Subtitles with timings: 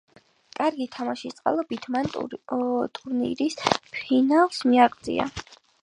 [0.59, 2.11] კარგი თამაშის წყალობით, მან
[2.97, 3.61] ტურნირის
[3.99, 5.35] ფინალს მიაღწია.